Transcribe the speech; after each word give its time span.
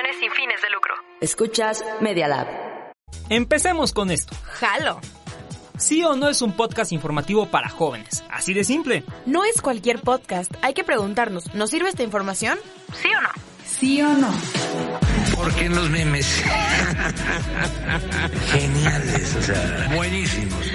Transmisiones 0.00 0.16
sin 0.20 0.30
fines 0.32 0.62
de 0.62 0.70
lucro. 0.70 0.94
Escuchas 1.20 1.84
Media 2.00 2.28
Lab. 2.28 2.46
Empecemos 3.28 3.92
con 3.92 4.10
esto. 4.10 4.34
Jalo. 4.44 5.00
Sí 5.78 6.02
o 6.04 6.14
no 6.14 6.28
es 6.28 6.42
un 6.42 6.52
podcast 6.52 6.92
informativo 6.92 7.46
para 7.46 7.68
jóvenes. 7.68 8.22
Así 8.30 8.52
de 8.52 8.64
simple. 8.64 9.04
No 9.26 9.44
es 9.44 9.62
cualquier 9.62 10.00
podcast. 10.00 10.52
Hay 10.62 10.74
que 10.74 10.84
preguntarnos, 10.84 11.54
¿nos 11.54 11.70
sirve 11.70 11.88
esta 11.88 12.02
información? 12.02 12.58
¿Sí 12.94 13.08
o 13.16 13.20
no? 13.20 13.28
¿Sí 13.64 14.02
o 14.02 14.12
no? 14.12 14.30
Porque 15.36 15.66
en 15.66 15.74
los 15.74 15.88
memes. 15.88 16.26
Geniales, 18.52 19.36
o 19.36 19.42
sea, 19.42 19.88
buenísimos. 19.94 20.66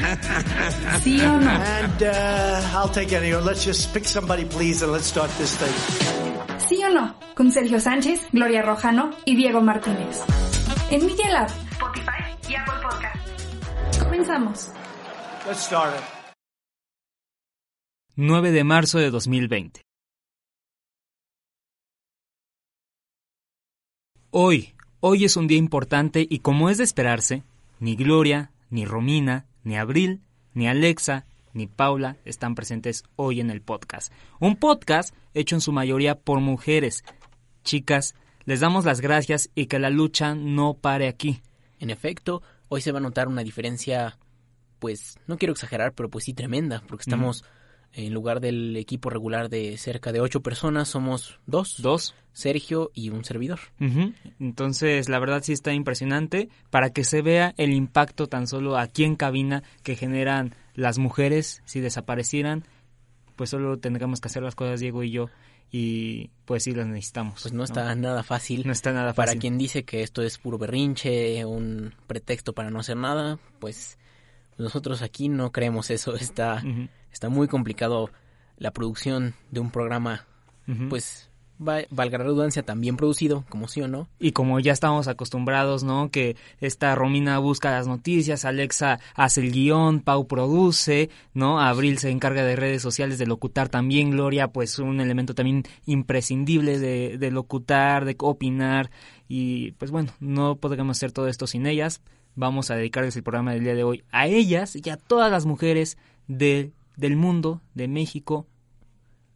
¿Sí 1.04 1.22
o 1.22 1.40
no? 1.40 1.52
And 1.52 2.02
uh, 2.02 2.78
I'll 2.78 2.90
take 2.92 3.16
any. 3.16 3.34
Let's 3.34 3.64
just 3.64 3.94
pick 3.94 4.06
somebody, 4.06 4.46
please, 4.46 4.82
and 4.84 4.92
let's 4.92 5.06
start 5.06 5.30
this 5.38 5.56
thing. 5.56 6.35
¿Sí 6.68 6.84
o 6.84 6.90
no? 6.90 7.16
Con 7.36 7.52
Sergio 7.52 7.80
Sánchez, 7.80 8.28
Gloria 8.32 8.64
Rojano 8.64 9.12
y 9.24 9.36
Diego 9.36 9.62
Martínez. 9.62 10.22
En 10.90 11.06
Media 11.06 11.30
Lab, 11.30 11.48
Spotify 11.74 12.50
y 12.50 12.56
Apple 12.56 12.74
Podcast. 12.82 14.00
Comenzamos. 14.04 14.72
Let's 15.46 15.60
start 15.60 15.96
it. 15.96 16.04
9 18.16 18.52
de 18.52 18.64
marzo 18.64 18.98
de 18.98 19.12
2020. 19.12 19.82
Hoy, 24.32 24.74
hoy 25.02 25.26
es 25.26 25.38
un 25.38 25.46
día 25.46 25.60
importante 25.60 26.26
y 26.28 26.40
como 26.40 26.72
es 26.72 26.80
de 26.80 26.84
esperarse, 26.84 27.44
ni 27.80 27.96
Gloria, 27.96 28.52
ni 28.72 28.86
Romina, 28.86 29.46
ni 29.64 29.78
Abril, 29.78 30.22
ni 30.56 30.68
Alexa, 30.68 31.28
ni 31.56 31.68
Paula 31.68 32.18
están 32.26 32.54
presentes 32.54 33.04
hoy 33.16 33.40
en 33.40 33.50
el 33.50 33.62
podcast. 33.62 34.12
Un 34.40 34.58
podcast 34.58 35.16
hecho 35.34 35.56
en 35.56 35.62
su 35.62 35.72
mayoría 35.72 36.16
por 36.20 36.42
mujeres. 36.42 37.04
Chicas, 37.64 38.14
les 38.44 38.60
damos 38.60 38.86
las 38.86 39.02
gracias 39.02 39.50
y 39.56 39.66
que 39.66 39.80
la 39.80 39.90
lucha 39.90 40.36
no 40.36 40.76
pare 40.76 41.08
aquí. 41.08 41.42
En 41.80 41.90
efecto, 41.90 42.44
hoy 42.68 42.82
se 42.82 42.92
va 42.92 43.00
a 43.00 43.02
notar 43.02 43.28
una 43.28 43.44
diferencia, 43.44 44.20
pues, 44.80 45.18
no 45.28 45.38
quiero 45.38 45.54
exagerar, 45.54 45.94
pero 45.94 46.10
pues 46.10 46.26
sí 46.26 46.34
tremenda, 46.34 46.84
porque 46.88 47.04
estamos, 47.04 47.44
en 47.96 48.14
lugar 48.14 48.40
del 48.42 48.76
equipo 48.78 49.10
regular 49.10 49.50
de 49.50 49.78
cerca 49.78 50.12
de 50.12 50.20
ocho 50.22 50.42
personas, 50.42 50.90
somos 50.90 51.40
dos. 51.46 51.82
Dos. 51.82 52.14
Sergio 52.34 52.92
y 52.94 53.10
un 53.12 53.24
servidor. 53.24 53.60
Entonces, 54.40 55.08
la 55.08 55.20
verdad 55.20 55.42
sí 55.42 55.54
está 55.54 55.74
impresionante 55.74 56.50
para 56.70 56.90
que 56.92 57.06
se 57.06 57.22
vea 57.22 57.54
el 57.58 57.72
impacto 57.72 58.28
tan 58.28 58.48
solo 58.48 58.78
aquí 58.78 59.06
en 59.06 59.16
cabina 59.16 59.64
que 59.84 59.96
generan 59.96 60.54
las 60.74 60.98
mujeres 60.98 61.62
si 61.64 61.80
desaparecieran. 61.80 62.66
Pues 63.38 63.50
solo 63.50 63.80
tendríamos 63.80 64.20
que 64.20 64.28
hacer 64.28 64.44
las 64.44 64.56
cosas 64.56 64.82
Diego 64.82 65.04
y 65.04 65.12
yo 65.12 65.30
y 65.72 66.30
pues 66.46 66.64
sí 66.64 66.74
las 66.74 66.88
necesitamos. 66.88 67.42
Pues 67.42 67.54
no 67.54 67.64
está 67.64 67.94
nada 67.96 68.24
fácil. 68.24 68.64
No 68.66 68.72
está 68.72 68.92
nada 68.92 69.14
Para 69.14 69.28
fácil. 69.28 69.42
quien 69.42 69.58
dice 69.58 69.84
que 69.84 70.04
esto 70.04 70.22
es 70.22 70.38
puro 70.38 70.58
berrinche, 70.58 71.44
un 71.46 71.94
pretexto 72.08 72.54
para 72.54 72.70
no 72.70 72.80
hacer 72.80 72.98
nada, 72.98 73.40
pues 73.60 73.98
nosotros 74.58 75.02
aquí 75.02 75.30
no 75.30 75.52
creemos 75.52 75.90
eso. 75.90 76.16
Está, 76.18 76.64
está 77.16 77.30
muy 77.30 77.48
complicado 77.48 78.10
la 78.58 78.72
producción 78.72 79.34
de 79.50 79.62
un 79.62 79.72
programa, 79.72 80.26
ujú. 80.68 80.90
pues 80.90 81.30
va- 81.66 81.86
valga 81.90 82.18
la 82.18 82.26
redundancia, 82.26 82.64
tan 82.64 82.82
bien 82.82 82.98
producido, 82.98 83.46
como 83.48 83.70
sí 83.70 83.82
o 83.82 83.88
no. 83.88 84.10
Y 84.20 84.34
como 84.34 84.60
ya 84.60 84.74
estamos 84.74 85.08
acostumbrados, 85.08 85.86
¿no? 85.86 86.12
Que 86.12 86.36
esta 86.60 86.94
Romina 86.94 87.40
busca 87.40 87.72
las 87.72 87.88
noticias, 87.88 88.44
Alexa 88.44 89.00
hace 89.14 89.40
el 89.40 89.54
guion, 89.54 90.02
Pau 90.02 90.28
produce, 90.28 91.10
¿no? 91.34 91.62
Abril 91.62 92.00
se 92.00 92.10
encarga 92.10 92.44
de 92.44 92.58
redes 92.58 92.82
sociales, 92.82 93.18
de 93.18 93.28
locutar 93.28 93.70
también, 93.70 94.12
Gloria, 94.12 94.50
pues 94.50 94.78
un 94.80 95.00
elemento 95.00 95.34
también 95.34 95.64
imprescindible 95.86 96.80
de, 96.80 97.18
de 97.18 97.32
locutar, 97.32 98.04
de 98.04 98.16
opinar. 98.20 98.92
Y 99.30 99.72
pues 99.74 99.90
bueno, 99.92 100.12
no 100.20 100.58
podremos 100.58 100.98
hacer 100.98 101.14
todo 101.14 101.30
esto 101.30 101.48
sin 101.48 101.66
ellas. 101.66 102.02
Vamos 102.36 102.70
a 102.72 102.76
dedicarles 102.76 103.16
el 103.16 103.24
programa 103.24 103.54
del 103.54 103.64
día 103.64 103.76
de 103.76 103.86
hoy 103.86 104.04
a 104.12 104.28
ellas 104.28 104.76
y 104.76 104.90
a 104.90 104.98
todas 104.98 105.32
las 105.32 105.46
mujeres 105.46 105.98
de, 106.28 106.72
del 106.98 107.16
mundo, 107.16 107.62
de 107.74 107.88
México. 107.88 108.48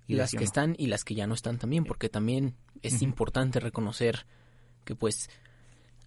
Y 0.07 0.15
las 0.15 0.31
que 0.31 0.43
están 0.43 0.75
y 0.77 0.87
las 0.87 1.03
que 1.03 1.13
ya 1.13 1.27
no 1.27 1.35
están 1.35 1.59
también, 1.59 1.83
porque 1.83 2.09
también 2.09 2.55
es 2.81 3.03
importante 3.03 3.59
reconocer 3.59 4.25
que 4.83 4.95
pues 4.95 5.29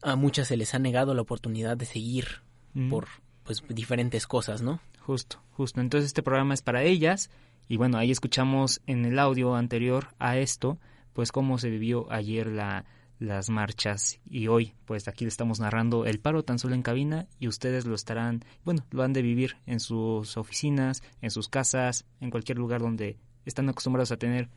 a 0.03 0.17
muchas 0.17 0.49
se 0.49 0.57
les 0.57 0.75
ha 0.75 0.81
negado 0.81 1.15
la 1.15 1.23
oportunidad 1.23 1.77
de 1.77 1.87
seguir 1.87 2.43
por 2.91 3.07
pues 3.45 3.63
diferentes 3.69 4.27
cosas, 4.27 4.61
¿no? 4.61 4.81
Justo, 4.99 5.41
justo. 5.53 5.81
Entonces 5.81 6.09
este 6.09 6.23
programa 6.23 6.55
es 6.55 6.63
para 6.63 6.83
ellas 6.83 7.31
y 7.69 7.77
bueno, 7.77 7.97
ahí 7.97 8.11
escuchamos 8.11 8.81
en 8.89 9.05
el 9.05 9.21
audio 9.21 9.55
anterior 9.55 10.09
a 10.19 10.37
esto, 10.37 10.79
pues 11.13 11.31
cómo 11.31 11.59
se 11.59 11.71
vivió 11.71 12.11
ayer 12.11 12.49
la, 12.49 12.85
las 13.23 13.51
marchas 13.51 14.19
y 14.29 14.49
hoy 14.49 14.75
pues 14.85 15.07
aquí 15.09 15.25
le 15.25 15.29
estamos 15.29 15.61
narrando 15.61 16.07
el 16.07 16.19
paro 16.19 16.43
tan 16.43 16.59
solo 16.59 16.75
en 16.75 16.83
cabina 16.83 17.29
y 17.39 17.49
ustedes 17.49 17.87
lo 17.87 17.95
estarán, 17.95 18.45
bueno, 18.65 18.85
lo 18.91 19.03
han 19.03 19.13
de 19.13 19.23
vivir 19.23 19.57
en 19.67 19.81
sus 19.81 20.37
oficinas, 20.37 21.03
en 21.21 21.31
sus 21.31 21.49
casas, 21.49 22.05
en 22.21 22.31
cualquier 22.31 22.59
lugar 22.59 22.81
donde 22.81 23.19
están 23.45 23.69
acostumbrados 23.69 24.11
a 24.13 24.17
tener 24.17 24.49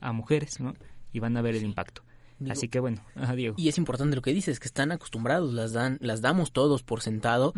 a 0.00 0.12
mujeres, 0.12 0.60
¿no? 0.60 0.74
Y 1.12 1.20
van 1.20 1.36
a 1.36 1.42
ver 1.42 1.54
el 1.54 1.64
impacto. 1.64 2.02
Digo, 2.38 2.52
Así 2.52 2.68
que 2.68 2.80
bueno, 2.80 3.04
ajá, 3.14 3.34
Diego. 3.36 3.54
Y 3.58 3.68
es 3.68 3.78
importante 3.78 4.16
lo 4.16 4.22
que 4.22 4.32
dices, 4.32 4.58
que 4.58 4.66
están 4.66 4.92
acostumbrados, 4.92 5.52
las 5.52 5.72
dan, 5.72 5.98
las 6.00 6.20
damos 6.20 6.52
todos 6.52 6.82
por 6.82 7.02
sentado 7.02 7.52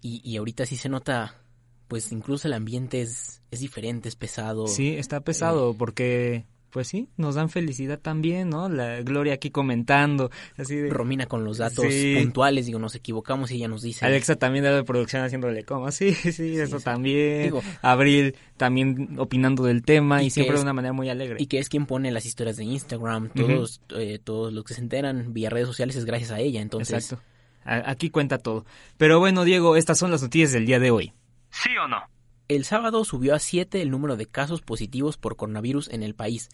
y, 0.00 0.20
y 0.28 0.36
ahorita 0.36 0.66
sí 0.66 0.76
se 0.76 0.88
nota, 0.88 1.40
pues 1.86 2.10
incluso 2.10 2.48
el 2.48 2.54
ambiente 2.54 3.00
es, 3.00 3.42
es 3.50 3.60
diferente, 3.60 4.08
es 4.08 4.16
pesado. 4.16 4.66
Sí, 4.66 4.96
está 4.96 5.20
pesado 5.20 5.74
porque, 5.74 6.46
pues 6.74 6.88
sí, 6.88 7.08
nos 7.16 7.36
dan 7.36 7.50
felicidad 7.50 8.00
también, 8.00 8.50
¿no? 8.50 8.68
La 8.68 9.00
Gloria 9.02 9.34
aquí 9.34 9.50
comentando, 9.52 10.32
así 10.58 10.74
de... 10.74 10.90
Romina 10.90 11.26
con 11.26 11.44
los 11.44 11.58
datos 11.58 11.84
Sí. 11.88 12.16
puntuales, 12.20 12.66
digo, 12.66 12.80
nos 12.80 12.96
equivocamos 12.96 13.52
y 13.52 13.54
ella 13.58 13.68
nos 13.68 13.82
dice. 13.82 14.04
Alexa 14.04 14.34
también 14.34 14.64
de 14.64 14.82
producción 14.82 15.22
haciéndole 15.22 15.62
como, 15.62 15.88
sí, 15.92 16.12
sí, 16.14 16.56
eso 16.58 16.80
sí. 16.80 16.84
también. 16.84 17.44
Digo- 17.44 17.62
Abril 17.80 18.34
también 18.56 19.14
opinando 19.20 19.62
del 19.62 19.82
tema 19.84 20.24
y, 20.24 20.30
siempre 20.30 20.54
es- 20.56 20.60
de 20.62 20.64
una 20.64 20.72
manera 20.72 20.92
muy 20.92 21.08
alegre. 21.08 21.36
Y 21.38 21.46
que 21.46 21.60
es 21.60 21.68
quien 21.68 21.86
pone 21.86 22.10
las 22.10 22.26
historias 22.26 22.56
de 22.56 22.64
Instagram, 22.64 23.28
todos, 23.28 23.80
eh, 23.96 24.18
todos 24.18 24.52
los 24.52 24.64
que 24.64 24.74
se 24.74 24.80
enteran 24.80 25.32
vía 25.32 25.50
redes 25.50 25.68
sociales 25.68 25.94
es 25.94 26.04
gracias 26.04 26.32
a 26.32 26.40
ella, 26.40 26.60
entonces 26.60 27.04
Exacto. 27.04 27.24
A- 27.64 27.88
Aquí 27.88 28.10
cuenta 28.10 28.38
todo. 28.38 28.66
Pero 28.96 29.20
bueno, 29.20 29.44
Diego, 29.44 29.76
estas 29.76 29.96
son 29.96 30.10
las 30.10 30.22
noticias 30.22 30.50
del 30.50 30.66
día 30.66 30.80
de 30.80 30.90
hoy. 30.90 31.12
¿Sí 31.50 31.70
o 31.76 31.86
no? 31.86 31.98
El 32.46 32.66
sábado 32.66 33.04
subió 33.04 33.34
a 33.34 33.38
7 33.38 33.80
el 33.80 33.90
número 33.90 34.18
de 34.18 34.26
casos 34.26 34.60
positivos 34.60 35.16
por 35.16 35.34
coronavirus 35.34 35.88
en 35.88 36.02
el 36.02 36.14
país. 36.14 36.50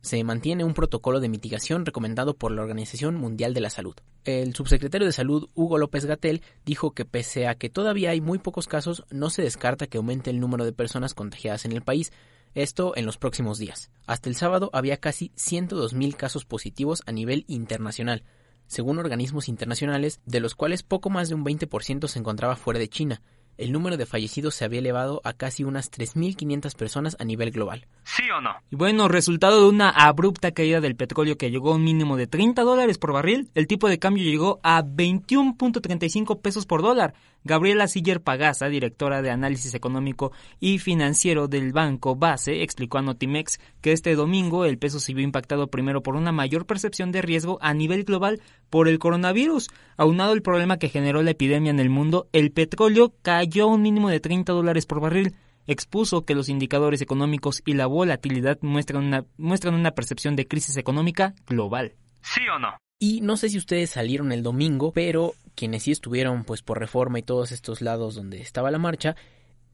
Se 0.00 0.24
mantiene 0.24 0.64
un 0.64 0.72
protocolo 0.72 1.20
de 1.20 1.28
mitigación 1.28 1.84
recomendado 1.84 2.34
por 2.34 2.50
la 2.50 2.62
Organización 2.62 3.16
Mundial 3.16 3.52
de 3.52 3.60
la 3.60 3.68
Salud. 3.68 3.94
El 4.24 4.54
subsecretario 4.54 5.06
de 5.06 5.12
Salud, 5.12 5.50
Hugo 5.54 5.76
López 5.76 6.06
Gatel, 6.06 6.40
dijo 6.64 6.92
que 6.92 7.04
pese 7.04 7.46
a 7.46 7.56
que 7.56 7.68
todavía 7.68 8.10
hay 8.10 8.22
muy 8.22 8.38
pocos 8.38 8.68
casos, 8.68 9.04
no 9.10 9.28
se 9.28 9.42
descarta 9.42 9.86
que 9.86 9.98
aumente 9.98 10.30
el 10.30 10.40
número 10.40 10.64
de 10.64 10.72
personas 10.72 11.12
contagiadas 11.12 11.66
en 11.66 11.72
el 11.72 11.82
país, 11.82 12.10
esto 12.54 12.96
en 12.96 13.04
los 13.04 13.18
próximos 13.18 13.58
días. 13.58 13.90
Hasta 14.06 14.30
el 14.30 14.34
sábado 14.34 14.70
había 14.72 14.96
casi 14.96 15.28
102.000 15.36 16.16
casos 16.16 16.46
positivos 16.46 17.02
a 17.04 17.12
nivel 17.12 17.44
internacional, 17.48 18.24
según 18.66 18.98
organismos 18.98 19.48
internacionales, 19.48 20.20
de 20.24 20.40
los 20.40 20.54
cuales 20.54 20.82
poco 20.82 21.10
más 21.10 21.28
de 21.28 21.34
un 21.34 21.44
20% 21.44 22.08
se 22.08 22.18
encontraba 22.18 22.56
fuera 22.56 22.80
de 22.80 22.88
China. 22.88 23.20
El 23.58 23.72
número 23.72 23.96
de 23.96 24.06
fallecidos 24.06 24.54
se 24.54 24.64
había 24.64 24.78
elevado 24.78 25.20
a 25.24 25.32
casi 25.32 25.64
unas 25.64 25.90
3.500 25.90 26.76
personas 26.76 27.16
a 27.18 27.24
nivel 27.24 27.50
global. 27.50 27.86
¿Sí 28.04 28.22
o 28.30 28.40
no? 28.40 28.52
Y 28.70 28.76
bueno, 28.76 29.08
resultado 29.08 29.60
de 29.62 29.68
una 29.68 29.90
abrupta 29.90 30.52
caída 30.52 30.80
del 30.80 30.94
petróleo 30.94 31.36
que 31.36 31.50
llegó 31.50 31.72
a 31.72 31.74
un 31.74 31.82
mínimo 31.82 32.16
de 32.16 32.28
30 32.28 32.62
dólares 32.62 32.98
por 32.98 33.12
barril, 33.12 33.50
el 33.54 33.66
tipo 33.66 33.88
de 33.88 33.98
cambio 33.98 34.22
llegó 34.22 34.60
a 34.62 34.84
21.35 34.84 36.40
pesos 36.40 36.66
por 36.66 36.82
dólar. 36.82 37.14
Gabriela 37.44 37.88
Siller 37.88 38.20
Pagasa, 38.20 38.68
directora 38.68 39.22
de 39.22 39.30
análisis 39.30 39.74
económico 39.74 40.32
y 40.60 40.78
financiero 40.78 41.48
del 41.48 41.72
banco 41.72 42.16
Base, 42.16 42.62
explicó 42.62 42.98
a 42.98 43.02
Notimex 43.02 43.60
que 43.80 43.92
este 43.92 44.14
domingo 44.14 44.64
el 44.64 44.78
peso 44.78 45.00
se 45.00 45.14
vio 45.14 45.24
impactado 45.24 45.68
primero 45.68 46.02
por 46.02 46.16
una 46.16 46.32
mayor 46.32 46.66
percepción 46.66 47.12
de 47.12 47.22
riesgo 47.22 47.58
a 47.62 47.74
nivel 47.74 48.04
global 48.04 48.40
por 48.70 48.88
el 48.88 48.98
coronavirus. 48.98 49.68
Aunado 49.96 50.32
el 50.32 50.42
problema 50.42 50.78
que 50.78 50.88
generó 50.88 51.22
la 51.22 51.30
epidemia 51.30 51.70
en 51.70 51.80
el 51.80 51.90
mundo, 51.90 52.28
el 52.32 52.50
petróleo 52.50 53.14
cayó 53.22 53.64
a 53.64 53.74
un 53.74 53.82
mínimo 53.82 54.08
de 54.10 54.20
30 54.20 54.52
dólares 54.52 54.86
por 54.86 55.00
barril. 55.00 55.34
expuso 55.66 56.24
que 56.24 56.34
los 56.34 56.48
indicadores 56.48 57.02
económicos 57.02 57.62
y 57.66 57.74
la 57.74 57.86
volatilidad 57.86 58.58
muestran 58.62 59.04
una, 59.04 59.26
muestran 59.36 59.74
una 59.74 59.90
percepción 59.90 60.34
de 60.34 60.48
crisis 60.48 60.78
económica 60.78 61.34
global. 61.46 61.92
¿Sí 62.22 62.40
o 62.54 62.58
no? 62.58 62.78
Y 62.98 63.20
no 63.20 63.36
sé 63.36 63.48
si 63.48 63.58
ustedes 63.58 63.90
salieron 63.90 64.32
el 64.32 64.42
domingo, 64.42 64.92
pero 64.92 65.34
quienes 65.58 65.82
sí 65.82 65.90
estuvieron 65.90 66.44
pues 66.44 66.62
por 66.62 66.78
reforma 66.78 67.18
y 67.18 67.22
todos 67.22 67.50
estos 67.50 67.82
lados 67.82 68.14
donde 68.14 68.40
estaba 68.40 68.70
la 68.70 68.78
marcha, 68.78 69.16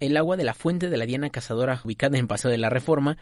el 0.00 0.16
agua 0.16 0.38
de 0.38 0.44
la 0.44 0.54
fuente 0.54 0.88
de 0.88 0.96
la 0.96 1.04
Diana 1.04 1.28
Cazadora 1.28 1.82
ubicada 1.84 2.16
en 2.16 2.26
Paseo 2.26 2.50
de 2.50 2.56
la 2.56 2.70
Reforma 2.70 3.19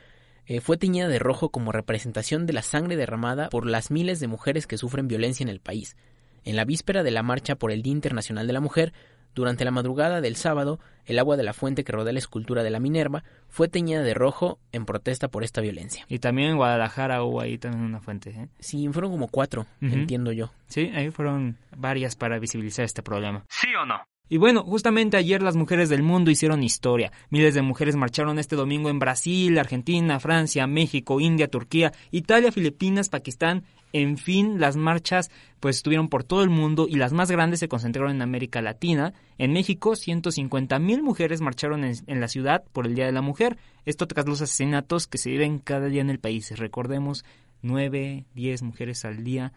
eh, 0.46 0.60
fue 0.60 0.76
teñida 0.76 1.08
de 1.08 1.18
rojo 1.18 1.48
como 1.48 1.72
representación 1.72 2.46
de 2.46 2.52
la 2.52 2.62
sangre 2.62 2.94
derramada 2.94 3.48
por 3.48 3.66
las 3.66 3.90
miles 3.90 4.20
de 4.20 4.28
mujeres 4.28 4.68
que 4.68 4.78
sufren 4.78 5.08
violencia 5.08 5.42
en 5.42 5.48
el 5.48 5.58
país. 5.58 5.96
En 6.44 6.54
la 6.54 6.64
víspera 6.64 7.02
de 7.02 7.10
la 7.10 7.24
marcha 7.24 7.56
por 7.56 7.72
el 7.72 7.82
Día 7.82 7.94
Internacional 7.94 8.46
de 8.46 8.52
la 8.52 8.60
Mujer, 8.60 8.92
durante 9.34 9.64
la 9.64 9.70
madrugada 9.70 10.20
del 10.20 10.36
sábado, 10.36 10.78
el 11.04 11.18
agua 11.18 11.36
de 11.36 11.42
la 11.42 11.52
fuente 11.52 11.84
que 11.84 11.92
rodea 11.92 12.12
la 12.12 12.18
escultura 12.18 12.62
de 12.62 12.70
la 12.70 12.80
Minerva 12.80 13.24
fue 13.48 13.68
teñida 13.68 14.02
de 14.02 14.14
rojo 14.14 14.58
en 14.72 14.84
protesta 14.84 15.28
por 15.28 15.44
esta 15.44 15.60
violencia. 15.60 16.04
Y 16.08 16.18
también 16.18 16.50
en 16.50 16.56
Guadalajara 16.56 17.22
hubo 17.22 17.40
ahí 17.40 17.58
también 17.58 17.84
una 17.84 18.00
fuente. 18.00 18.30
¿eh? 18.30 18.48
Sí, 18.58 18.88
fueron 18.92 19.10
como 19.10 19.28
cuatro, 19.28 19.66
entiendo 19.80 20.32
yo. 20.32 20.52
Sí, 20.66 20.90
ahí 20.94 21.10
fueron 21.10 21.56
varias 21.76 22.16
para 22.16 22.38
visibilizar 22.38 22.84
este 22.84 23.02
problema. 23.02 23.44
¿Sí 23.48 23.68
o 23.74 23.84
no? 23.84 24.02
Y 24.32 24.38
bueno, 24.38 24.62
justamente 24.62 25.18
ayer 25.18 25.42
las 25.42 25.56
mujeres 25.56 25.90
del 25.90 26.02
mundo 26.02 26.30
hicieron 26.30 26.62
historia. 26.62 27.12
Miles 27.28 27.54
de 27.54 27.60
mujeres 27.60 27.96
marcharon 27.96 28.38
este 28.38 28.56
domingo 28.56 28.88
en 28.88 28.98
Brasil, 28.98 29.58
Argentina, 29.58 30.18
Francia, 30.20 30.66
México, 30.66 31.20
India, 31.20 31.48
Turquía, 31.48 31.92
Italia, 32.10 32.50
Filipinas, 32.50 33.10
Pakistán. 33.10 33.64
En 33.92 34.16
fin, 34.16 34.58
las 34.58 34.74
marchas 34.74 35.30
pues 35.60 35.76
estuvieron 35.76 36.08
por 36.08 36.24
todo 36.24 36.42
el 36.42 36.48
mundo 36.48 36.86
y 36.88 36.94
las 36.94 37.12
más 37.12 37.30
grandes 37.30 37.60
se 37.60 37.68
concentraron 37.68 38.10
en 38.10 38.22
América 38.22 38.62
Latina. 38.62 39.12
En 39.36 39.52
México, 39.52 39.96
150 39.96 40.78
mil 40.78 41.02
mujeres 41.02 41.42
marcharon 41.42 41.84
en, 41.84 42.20
la 42.20 42.28
ciudad 42.28 42.64
por 42.72 42.86
el 42.86 42.94
Día 42.94 43.04
de 43.04 43.12
la 43.12 43.20
Mujer. 43.20 43.58
Esto 43.84 44.08
tras 44.08 44.26
los 44.26 44.40
asesinatos 44.40 45.06
que 45.06 45.18
se 45.18 45.28
viven 45.28 45.58
cada 45.58 45.88
día 45.88 46.00
en 46.00 46.08
el 46.08 46.20
país. 46.20 46.58
Recordemos, 46.58 47.26
9, 47.60 48.24
10 48.32 48.62
mujeres 48.62 49.04
al 49.04 49.24
día 49.24 49.52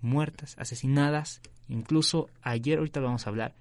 muertas, 0.00 0.56
asesinadas. 0.58 1.42
Incluso 1.68 2.30
ayer, 2.40 2.78
ahorita 2.78 3.00
lo 3.00 3.06
vamos 3.08 3.26
a 3.26 3.30
hablar, 3.30 3.52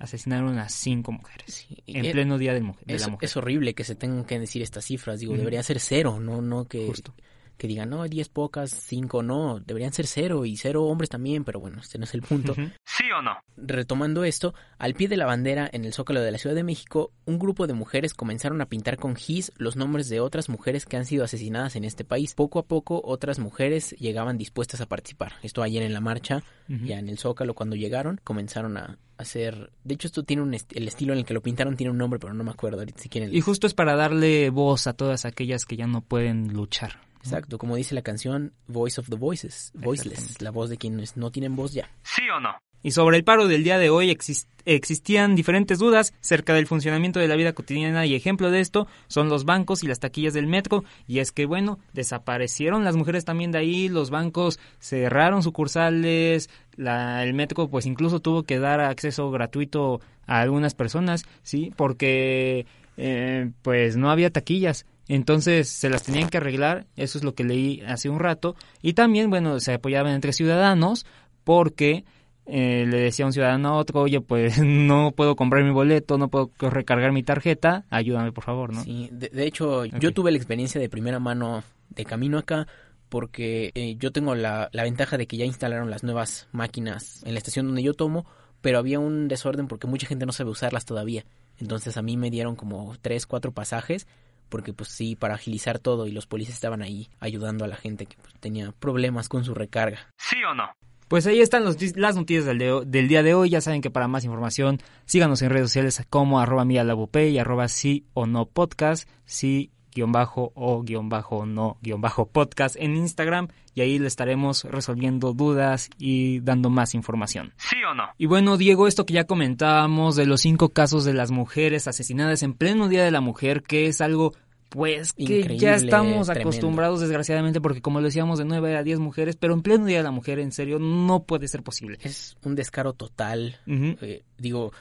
asesinaron 0.00 0.58
a 0.58 0.68
cinco 0.68 1.12
mujeres 1.12 1.66
Sí, 1.68 1.76
en 1.86 2.04
eh, 2.06 2.10
pleno 2.10 2.38
día 2.38 2.52
de 2.52 2.60
Es, 2.86 3.02
la 3.02 3.08
mujer. 3.08 3.26
es 3.26 3.36
horrible 3.36 3.74
que 3.74 3.84
se 3.84 3.94
tengan 3.94 4.24
que 4.24 4.38
decir 4.40 4.62
estas 4.62 4.84
cifras. 4.84 5.20
Digo, 5.20 5.36
debería 5.36 5.62
ser 5.62 5.78
cero, 5.78 6.18
no, 6.20 6.42
no 6.42 6.64
que, 6.66 6.86
Justo. 6.86 7.14
Que 7.60 7.68
digan, 7.68 7.90
no, 7.90 8.02
10 8.08 8.28
pocas, 8.30 8.70
5 8.70 9.22
no. 9.22 9.60
Deberían 9.60 9.92
ser 9.92 10.06
cero 10.08 10.44
y 10.46 10.56
cero 10.56 10.84
hombres 10.86 11.10
también, 11.10 11.44
pero 11.44 11.60
bueno, 11.60 11.78
este 11.80 11.98
no 11.98 12.04
es 12.04 12.14
el 12.14 12.22
punto. 12.22 12.54
¿Sí 12.84 13.04
o 13.16 13.22
no? 13.22 13.36
Retomando 13.56 14.24
esto, 14.24 14.54
al 14.78 14.94
pie 14.94 15.06
de 15.08 15.16
la 15.18 15.26
bandera 15.26 15.68
en 15.72 15.84
el 15.84 15.92
Zócalo 15.92 16.20
de 16.22 16.30
la 16.32 16.38
Ciudad 16.38 16.56
de 16.56 16.64
México, 16.64 17.12
un 17.26 17.38
grupo 17.38 17.66
de 17.66 17.74
mujeres 17.74 18.14
comenzaron 18.14 18.60
a 18.62 18.66
pintar 18.70 18.96
con 18.96 19.14
gis 19.14 19.52
los 19.56 19.76
nombres 19.76 20.08
de 20.08 20.20
otras 20.20 20.48
mujeres 20.48 20.86
que 20.86 20.96
han 20.96 21.04
sido 21.04 21.22
asesinadas 21.22 21.76
en 21.76 21.84
este 21.84 22.04
país. 22.04 22.34
Poco 22.34 22.58
a 22.58 22.64
poco, 22.66 23.02
otras 23.04 23.38
mujeres 23.38 23.90
llegaban 23.98 24.38
dispuestas 24.38 24.80
a 24.80 24.86
participar. 24.86 25.34
Esto 25.42 25.62
ayer 25.62 25.82
en 25.82 25.92
la 25.92 26.00
marcha, 26.00 26.42
ya 26.66 26.98
en 26.98 27.08
el 27.08 27.18
Zócalo, 27.18 27.54
cuando 27.54 27.76
llegaron, 27.76 28.20
comenzaron 28.24 28.78
a 28.78 28.98
hacer... 29.18 29.70
De 29.84 29.94
hecho, 29.94 30.06
esto 30.08 30.22
tiene 30.22 30.42
un 30.42 30.54
est- 30.54 30.74
el 30.74 30.88
estilo 30.88 31.12
en 31.12 31.18
el 31.18 31.24
que 31.26 31.34
lo 31.34 31.42
pintaron 31.42 31.76
tiene 31.76 31.90
un 31.90 31.98
nombre, 31.98 32.18
pero 32.18 32.32
no 32.32 32.42
me 32.42 32.50
acuerdo 32.52 32.78
ahorita 32.78 33.02
si 33.02 33.10
quieren. 33.10 33.34
Y 33.34 33.40
justo 33.42 33.66
es 33.66 33.74
para 33.74 33.94
darle 33.94 34.48
voz 34.48 34.86
a 34.86 34.94
todas 34.94 35.26
aquellas 35.26 35.66
que 35.66 35.76
ya 35.76 35.86
no 35.86 36.00
pueden 36.00 36.54
luchar. 36.54 37.00
Exacto, 37.22 37.58
como 37.58 37.76
dice 37.76 37.94
la 37.94 38.02
canción 38.02 38.52
Voice 38.66 39.00
of 39.00 39.08
the 39.10 39.16
Voices, 39.16 39.72
Voiceless, 39.74 40.40
la 40.40 40.50
voz 40.50 40.70
de 40.70 40.78
quienes 40.78 41.16
no 41.16 41.30
tienen 41.30 41.54
voz 41.56 41.72
ya. 41.72 41.90
¿Sí 42.02 42.22
o 42.34 42.40
no? 42.40 42.50
Y 42.82 42.92
sobre 42.92 43.18
el 43.18 43.24
paro 43.24 43.46
del 43.46 43.62
día 43.62 43.78
de 43.78 43.90
hoy 43.90 44.08
exis- 44.10 44.46
existían 44.64 45.34
diferentes 45.34 45.78
dudas 45.78 46.14
cerca 46.22 46.54
del 46.54 46.66
funcionamiento 46.66 47.20
de 47.20 47.28
la 47.28 47.36
vida 47.36 47.52
cotidiana 47.52 48.06
y 48.06 48.14
ejemplo 48.14 48.50
de 48.50 48.60
esto 48.60 48.86
son 49.06 49.28
los 49.28 49.44
bancos 49.44 49.84
y 49.84 49.86
las 49.86 50.00
taquillas 50.00 50.32
del 50.32 50.46
metro 50.46 50.82
y 51.06 51.18
es 51.18 51.30
que 51.30 51.44
bueno, 51.44 51.78
desaparecieron 51.92 52.82
las 52.82 52.96
mujeres 52.96 53.26
también 53.26 53.52
de 53.52 53.58
ahí, 53.58 53.90
los 53.90 54.08
bancos 54.08 54.58
cerraron 54.78 55.42
sucursales, 55.42 56.48
la, 56.76 57.22
el 57.22 57.34
metro 57.34 57.68
pues 57.68 57.84
incluso 57.84 58.20
tuvo 58.20 58.44
que 58.44 58.58
dar 58.58 58.80
acceso 58.80 59.30
gratuito 59.30 60.00
a 60.26 60.40
algunas 60.40 60.74
personas, 60.74 61.24
sí, 61.42 61.72
porque 61.76 62.64
eh, 62.96 63.50
pues 63.62 63.96
no 63.96 64.10
había 64.10 64.30
taquillas. 64.30 64.86
Entonces 65.12 65.68
se 65.68 65.90
las 65.90 66.04
tenían 66.04 66.28
que 66.28 66.36
arreglar, 66.36 66.86
eso 66.94 67.18
es 67.18 67.24
lo 67.24 67.34
que 67.34 67.42
leí 67.42 67.80
hace 67.80 68.08
un 68.08 68.20
rato. 68.20 68.54
Y 68.80 68.92
también, 68.92 69.28
bueno, 69.28 69.58
se 69.58 69.72
apoyaban 69.72 70.12
entre 70.12 70.32
ciudadanos 70.32 71.04
porque 71.42 72.04
eh, 72.46 72.86
le 72.86 73.00
decía 73.00 73.26
un 73.26 73.32
ciudadano 73.32 73.70
a 73.70 73.72
otro, 73.74 74.02
oye, 74.02 74.20
pues 74.20 74.58
no 74.62 75.10
puedo 75.10 75.34
comprar 75.34 75.64
mi 75.64 75.72
boleto, 75.72 76.16
no 76.16 76.28
puedo 76.28 76.52
recargar 76.60 77.10
mi 77.10 77.24
tarjeta, 77.24 77.86
ayúdame 77.90 78.30
por 78.30 78.44
favor, 78.44 78.72
¿no? 78.72 78.84
Sí, 78.84 79.08
de, 79.10 79.30
de 79.30 79.46
hecho, 79.46 79.84
yo 79.84 80.12
tuve 80.12 80.30
la 80.30 80.36
experiencia 80.36 80.80
de 80.80 80.88
primera 80.88 81.18
mano 81.18 81.64
de 81.88 82.04
camino 82.04 82.38
acá 82.38 82.68
porque 83.08 83.72
eh, 83.74 83.96
yo 83.96 84.12
tengo 84.12 84.36
la, 84.36 84.68
la 84.70 84.84
ventaja 84.84 85.18
de 85.18 85.26
que 85.26 85.36
ya 85.36 85.44
instalaron 85.44 85.90
las 85.90 86.04
nuevas 86.04 86.46
máquinas 86.52 87.24
en 87.24 87.34
la 87.34 87.38
estación 87.38 87.66
donde 87.66 87.82
yo 87.82 87.94
tomo, 87.94 88.26
pero 88.60 88.78
había 88.78 89.00
un 89.00 89.26
desorden 89.26 89.66
porque 89.66 89.88
mucha 89.88 90.06
gente 90.06 90.24
no 90.24 90.30
sabe 90.30 90.50
usarlas 90.50 90.84
todavía. 90.84 91.24
Entonces 91.58 91.96
a 91.96 92.02
mí 92.02 92.16
me 92.16 92.30
dieron 92.30 92.54
como 92.54 92.94
tres, 93.02 93.26
cuatro 93.26 93.50
pasajes 93.50 94.06
porque 94.50 94.74
pues 94.74 94.90
sí, 94.90 95.16
para 95.16 95.34
agilizar 95.36 95.78
todo 95.78 96.06
y 96.06 96.12
los 96.12 96.26
policías 96.26 96.56
estaban 96.56 96.82
ahí 96.82 97.08
ayudando 97.20 97.64
a 97.64 97.68
la 97.68 97.76
gente 97.76 98.04
que 98.04 98.16
pues, 98.20 98.34
tenía 98.40 98.72
problemas 98.72 99.30
con 99.30 99.44
su 99.44 99.54
recarga. 99.54 100.10
¿Sí 100.18 100.36
o 100.44 100.52
no? 100.54 100.64
Pues 101.08 101.26
ahí 101.26 101.40
están 101.40 101.64
los, 101.64 101.76
las 101.96 102.14
noticias 102.14 102.44
del, 102.44 102.58
de- 102.58 102.82
del 102.86 103.08
día 103.08 103.22
de 103.24 103.34
hoy. 103.34 103.50
Ya 103.50 103.60
saben 103.60 103.80
que 103.80 103.90
para 103.90 104.06
más 104.06 104.24
información 104.24 104.78
síganos 105.06 105.42
en 105.42 105.50
redes 105.50 105.68
sociales 105.68 106.04
como 106.08 106.38
arroba 106.38 106.64
Mía 106.64 106.84
y 106.84 107.38
arroba 107.38 107.66
sí 107.68 108.04
o 108.14 108.26
no 108.26 108.46
podcast, 108.46 109.08
sí 109.24 109.70
guion 109.94 110.12
bajo 110.12 110.52
o 110.54 110.82
guion 110.82 111.08
bajo 111.08 111.46
no 111.46 111.78
guion 111.82 112.00
bajo 112.00 112.26
podcast 112.26 112.76
en 112.78 112.96
Instagram 112.96 113.48
y 113.74 113.82
ahí 113.82 113.98
le 113.98 114.08
estaremos 114.08 114.64
resolviendo 114.64 115.32
dudas 115.32 115.90
y 115.98 116.40
dando 116.40 116.70
más 116.70 116.94
información. 116.94 117.52
¿Sí 117.56 117.76
o 117.88 117.94
no? 117.94 118.04
Y 118.18 118.26
bueno, 118.26 118.56
Diego, 118.56 118.86
esto 118.86 119.06
que 119.06 119.14
ya 119.14 119.24
comentábamos 119.24 120.16
de 120.16 120.26
los 120.26 120.40
cinco 120.40 120.70
casos 120.70 121.04
de 121.04 121.14
las 121.14 121.30
mujeres 121.30 121.86
asesinadas 121.88 122.42
en 122.42 122.54
pleno 122.54 122.88
Día 122.88 123.04
de 123.04 123.10
la 123.10 123.20
Mujer, 123.20 123.62
que 123.62 123.86
es 123.86 124.00
algo 124.00 124.32
pues 124.70 125.12
que 125.12 125.22
Increíble, 125.24 125.58
ya 125.58 125.74
estamos 125.74 126.28
tremendo. 126.28 126.48
acostumbrados 126.48 127.00
desgraciadamente 127.00 127.60
porque 127.60 127.82
como 127.82 128.00
lo 128.00 128.06
decíamos 128.06 128.38
de 128.38 128.44
9 128.44 128.76
a 128.76 128.84
10 128.84 129.00
mujeres, 129.00 129.34
pero 129.36 129.52
en 129.52 129.62
pleno 129.62 129.84
Día 129.84 129.98
de 129.98 130.04
la 130.04 130.12
Mujer 130.12 130.38
en 130.38 130.52
serio 130.52 130.78
no 130.78 131.24
puede 131.24 131.48
ser 131.48 131.62
posible. 131.64 131.98
Es 132.02 132.36
un 132.44 132.54
descaro 132.54 132.92
total. 132.92 133.58
Eh, 133.66 134.22
digo, 134.38 134.72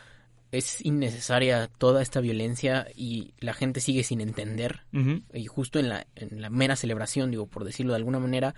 es 0.51 0.83
innecesaria 0.85 1.67
toda 1.77 2.01
esta 2.01 2.21
violencia 2.21 2.87
y 2.95 3.33
la 3.39 3.53
gente 3.53 3.81
sigue 3.81 4.03
sin 4.03 4.21
entender. 4.21 4.81
Y 5.33 5.45
justo 5.45 5.79
en 5.79 5.89
la, 5.89 6.07
en 6.15 6.41
la 6.41 6.49
mera 6.49 6.75
celebración, 6.75 7.31
digo, 7.31 7.45
por 7.47 7.63
decirlo 7.65 7.93
de 7.93 7.97
alguna 7.97 8.19
manera, 8.19 8.55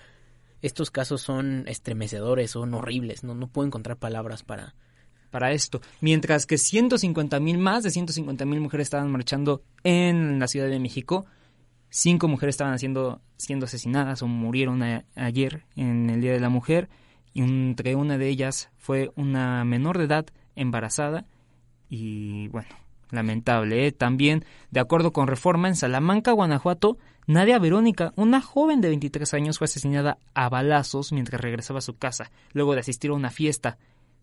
estos 0.61 0.91
casos 0.91 1.21
son 1.21 1.65
estremecedores, 1.67 2.51
son 2.51 2.73
horribles. 2.73 3.23
No, 3.23 3.35
no 3.35 3.47
puedo 3.47 3.65
encontrar 3.67 3.97
palabras 3.97 4.43
para... 4.43 4.75
para 5.31 5.51
esto. 5.51 5.81
Mientras 6.01 6.45
que 6.45 6.57
150 6.57 7.39
mil, 7.39 7.57
más 7.57 7.83
de 7.83 7.89
150 7.91 8.45
mil 8.45 8.61
mujeres 8.61 8.85
estaban 8.85 9.11
marchando 9.11 9.63
en 9.83 10.39
la 10.39 10.47
Ciudad 10.47 10.67
de 10.69 10.79
México. 10.79 11.25
Cinco 11.89 12.27
mujeres 12.29 12.53
estaban 12.53 12.79
siendo, 12.79 13.21
siendo 13.37 13.65
asesinadas 13.65 14.21
o 14.21 14.27
murieron 14.27 14.81
a- 14.83 15.03
ayer 15.15 15.65
en 15.75 16.09
el 16.09 16.21
Día 16.21 16.31
de 16.31 16.39
la 16.39 16.49
Mujer. 16.49 16.87
Y 17.33 17.41
entre 17.41 17.95
una 17.95 18.17
de 18.17 18.29
ellas 18.29 18.69
fue 18.77 19.11
una 19.15 19.65
menor 19.65 19.97
de 19.97 20.05
edad 20.05 20.25
embarazada. 20.55 21.25
Y 21.93 22.47
bueno, 22.47 22.69
lamentable. 23.09 23.85
¿eh? 23.85 23.91
También, 23.91 24.45
de 24.71 24.79
acuerdo 24.79 25.11
con 25.11 25.27
Reforma, 25.27 25.67
en 25.67 25.75
Salamanca, 25.75 26.31
Guanajuato, 26.31 26.97
Nadia 27.27 27.59
Verónica, 27.59 28.13
una 28.15 28.39
joven 28.41 28.79
de 28.79 28.87
23 28.87 29.33
años, 29.33 29.57
fue 29.57 29.65
asesinada 29.65 30.17
a 30.33 30.47
balazos 30.47 31.11
mientras 31.11 31.41
regresaba 31.41 31.79
a 31.79 31.81
su 31.81 31.97
casa, 31.97 32.31
luego 32.53 32.73
de 32.73 32.79
asistir 32.79 33.11
a 33.11 33.15
una 33.15 33.29
fiesta. 33.29 33.77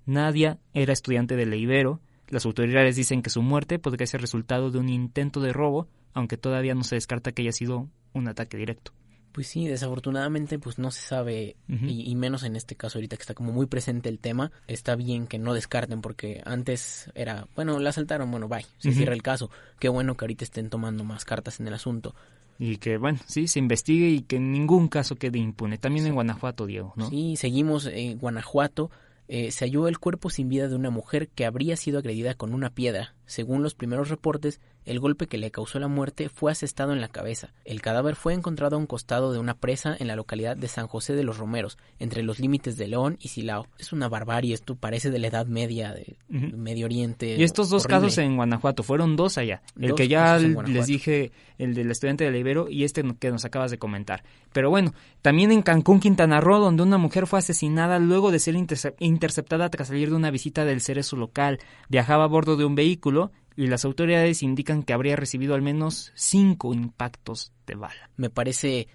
Nadia 0.07 0.59
era 0.73 0.95
estudiante 0.95 1.37
de 1.37 1.45
Leibero. 1.45 2.01
Las 2.29 2.47
autoridades 2.47 2.97
dicen 2.97 3.21
que 3.21 3.29
su 3.29 3.43
muerte 3.43 3.79
podría 3.79 4.07
ser 4.07 4.23
resultado 4.23 4.71
de 4.71 4.79
un 4.79 4.89
intento 4.89 5.41
de 5.41 5.53
robo, 5.53 5.89
aunque 6.15 6.39
todavía 6.39 6.75
no 6.75 6.85
se 6.85 6.95
descarta 6.95 7.33
que 7.33 7.43
haya 7.43 7.53
sido 7.53 7.87
un 8.15 8.29
ataque 8.29 8.57
directo. 8.57 8.93
Pues 9.39 9.47
sí, 9.47 9.69
desafortunadamente 9.69 10.59
pues 10.59 10.81
no 10.81 10.91
se 10.91 11.01
sabe 11.01 11.55
y, 11.69 12.11
y 12.11 12.17
menos 12.17 12.43
en 12.43 12.57
este 12.57 12.75
caso 12.75 12.99
ahorita 12.99 13.17
que 13.17 13.21
está 13.23 13.35
como 13.35 13.53
muy 13.53 13.67
presente 13.67 14.09
el 14.09 14.19
tema. 14.19 14.51
Está 14.67 14.97
bien 14.97 15.29
que 15.29 15.39
no 15.39 15.55
descarten 15.55 16.01
porque 16.01 16.43
antes 16.45 17.09
era, 17.15 17.47
bueno, 17.55 17.79
la 17.79 17.91
asaltaron, 17.91 18.33
bueno, 18.33 18.49
bye, 18.49 18.67
se 18.79 18.91
cierra 18.91 19.15
el 19.15 19.23
caso. 19.23 19.49
Qué 19.79 19.89
bueno 19.89 20.17
que 20.17 20.25
ahorita 20.25 20.43
estén 20.43 20.71
tomando 20.71 21.05
más 21.05 21.25
cartas 21.25 21.61
en 21.61 21.69
el 21.69 21.75
asunto. 21.75 22.17
Y 22.59 22.79
que, 22.79 22.97
bueno, 22.97 23.21
sí, 23.27 23.47
se 23.47 23.61
investigue 23.61 24.09
y 24.09 24.23
que 24.23 24.39
en 24.39 24.51
ningún 24.51 24.89
caso 24.89 25.15
quede 25.15 25.39
impune. 25.39 25.79
También 25.79 26.05
en 26.09 26.15
Guanajuato, 26.15 26.67
Diego, 26.67 26.93
¿no? 26.97 27.09
Sí, 27.09 27.37
seguimos 27.37 27.87
en 27.87 28.19
Guanajuato. 28.19 28.91
eh, 29.29 29.53
se 29.53 29.67
halló 29.67 29.87
el 29.87 30.01
cuerpo 30.01 30.31
sin 30.31 30.49
vida 30.49 30.67
de 30.67 30.75
una 30.75 30.91
mujer 30.91 31.29
que 31.29 31.47
habría 31.47 31.77
sido 31.77 32.01
agredida 32.01 32.35
con 32.35 32.55
una 32.55 32.71
piedra 32.71 33.15
Según 33.29 33.63
los 33.63 33.75
primeros 33.75 34.09
reportes, 34.09 34.61
el 34.87 35.01
golpe 35.01 35.27
que 35.27 35.37
le 35.37 35.51
causó 35.51 35.79
la 35.79 35.87
muerte 35.87 36.31
fue 36.31 36.51
asestado 36.51 36.95
en 36.95 37.03
la 37.03 37.09
cabeza. 37.09 37.53
El 37.67 37.83
cadáver 37.83 38.17
fue 38.17 38.33
encontrado 38.33 38.77
a 38.77 38.79
un 38.79 38.87
costado 38.87 39.33
de 39.33 39.39
una 39.39 39.53
presa 39.53 39.95
en 39.99 40.07
la 40.07 40.17
localidad 40.17 40.57
de 40.57 40.67
San 40.67 40.87
José 40.87 41.13
de 41.15 41.25
los 41.25 41.37
Romeros, 41.37 41.77
entre 41.99 42.23
los 42.23 42.41
límites 42.41 42.79
de 42.79 42.89
León 42.89 43.19
y 43.21 43.29
Silao. 43.29 43.67
Es 43.79 43.93
una 43.93 44.09
barbarie, 44.09 44.55
esto 44.55 44.77
parece 44.77 45.11
de 45.11 45.19
la 45.19 45.27
Edad 45.27 45.47
Media, 45.47 45.93
de 45.93 46.17
Medio 46.29 46.87
Oriente. 46.87 47.37
Y 47.37 47.43
estos 47.43 47.69
dos 47.69 47.85
horrible. 47.85 48.01
casos 48.07 48.19
en 48.19 48.37
Guanajuato, 48.37 48.83
fueron 48.83 49.15
dos 49.15 49.37
allá. 49.37 49.61
El 49.79 49.91
Dos 49.91 49.97
que 49.99 50.09
ya 50.09 50.39
les 50.39 50.87
dije, 50.87 51.33
el 51.59 51.75
del 51.75 51.91
estudiante 51.91 52.31
de 52.31 52.39
Ibero 52.39 52.71
y 52.71 52.85
este 52.85 53.05
que 53.21 53.31
nos 53.31 53.45
acabas 53.45 53.71
de 53.71 53.79
comentar. 53.79 54.25
Pero 54.55 54.71
bueno, 54.71 54.95
también 55.21 55.53
en 55.53 55.61
Cancún, 55.61 56.01
Quintana 56.01 56.41
Roo, 56.41 56.61
donde 56.61 56.83
una 56.83 56.97
mujer 56.97 57.27
fue 57.27 57.41
asesinada 57.41 57.99
luego 57.99 58.31
de 58.31 58.39
ser 58.39 58.55
interce- 58.55 58.95
interceptada 59.01 59.69
tras 59.69 59.89
salir 59.89 60.09
de 60.09 60.17
una 60.17 60.31
visita 60.31 60.65
del 60.65 60.81
cerezo 60.81 61.17
local. 61.17 61.59
Viajaba 61.91 62.25
a 62.25 62.29
bordo 62.29 62.57
de 62.57 62.65
un 62.65 62.75
vehículo 62.75 63.18
y 63.59 63.67
las 63.67 63.85
autoridades 63.85 64.45
indican 64.45 64.85
que 64.85 64.93
habría 64.93 65.17
recibido 65.17 65.57
al 65.57 65.63
menos 65.63 66.13
cinco 66.15 66.73
impactos 66.73 67.51
de 67.67 67.75
bala. 67.75 68.09
Me 68.17 68.31
parece 68.31 68.87